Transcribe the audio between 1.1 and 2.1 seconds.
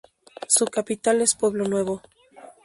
es Pueblo Nuevo.